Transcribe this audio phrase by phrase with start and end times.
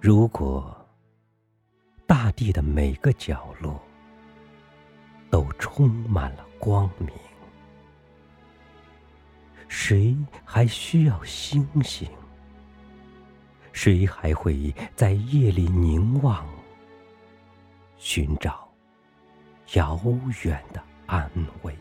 [0.00, 0.74] 如果
[2.06, 3.82] 大地的每个角落
[5.30, 7.10] 都充满了光明，
[9.68, 12.08] 谁还需要星星？
[13.72, 16.46] 谁还会在夜里凝望，
[17.96, 18.68] 寻找
[19.74, 20.00] 遥
[20.44, 21.30] 远的安
[21.62, 21.76] 慰？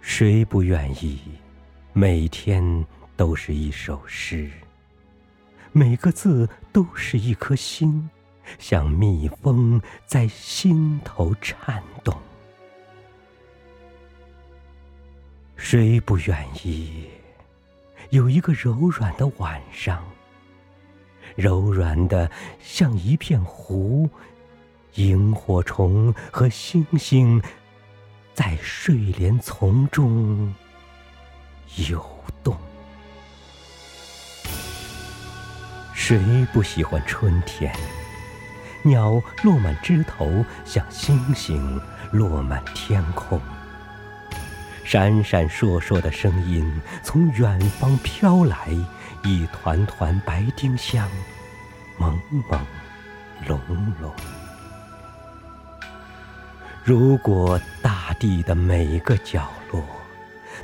[0.00, 1.18] 谁不愿意
[1.92, 2.62] 每天
[3.16, 4.50] 都是一首诗，
[5.72, 8.08] 每个字都是一颗心，
[8.58, 12.16] 像蜜蜂在心头颤动？
[15.56, 17.08] 谁不愿意
[18.10, 20.04] 有一个柔软的晚上，
[21.36, 24.10] 柔软的像一片湖，
[24.94, 27.40] 萤火虫和星星？
[28.34, 30.54] 在睡莲丛中
[31.88, 32.02] 游
[36.04, 36.18] 谁
[36.52, 37.72] 不喜欢春天？
[38.82, 43.40] 鸟落满枝头，像星星落满天空。
[44.82, 46.68] 闪闪烁烁的声音
[47.04, 48.66] 从远方飘来，
[49.22, 51.08] 一团团白丁香，
[51.96, 52.18] 朦
[52.50, 52.58] 朦
[53.46, 53.56] 胧
[54.02, 54.10] 胧。
[56.82, 59.80] 如果大地的每个角落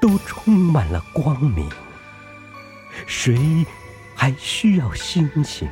[0.00, 1.68] 都充满了光明，
[3.08, 3.66] 谁
[4.14, 5.68] 还需要星星？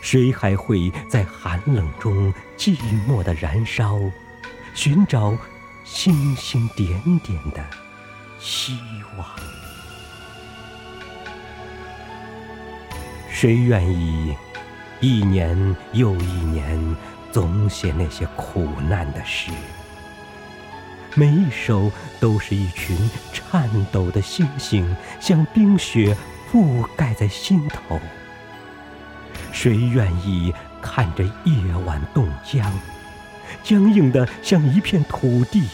[0.00, 2.76] 谁还会在寒冷中寂
[3.08, 3.98] 寞的燃烧，
[4.74, 5.36] 寻找
[5.84, 7.64] 星星点点的
[8.38, 8.78] 希
[9.16, 9.26] 望？
[13.30, 14.34] 谁愿意
[15.00, 16.96] 一年又一年？
[17.32, 19.52] 总写那些苦难的诗，
[21.14, 26.16] 每一首都是一群颤抖的星星，像冰雪
[26.50, 28.00] 覆盖在心头。
[29.52, 30.52] 谁愿意
[30.82, 32.72] 看着夜晚冻僵，
[33.62, 35.68] 僵硬的像一片土地？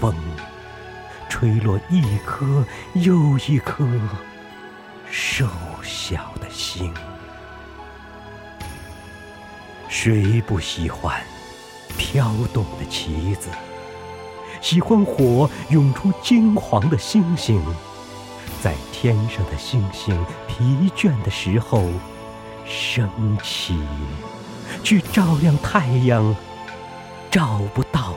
[0.00, 0.14] 风
[1.28, 3.88] 吹落一颗又一颗
[5.10, 5.46] 瘦
[5.82, 6.92] 小的星。
[9.88, 11.22] 谁不喜欢
[11.96, 13.48] 飘动的旗子？
[14.60, 17.62] 喜欢火涌出金黄的星星，
[18.62, 21.82] 在天上的星星疲倦的时候
[22.64, 23.10] 升
[23.42, 23.76] 起，
[24.84, 26.36] 去照亮太阳
[27.28, 28.14] 照不到。